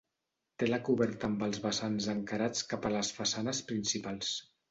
[0.61, 4.35] Té la coberta amb els vessants encarats cap a les façanes principals.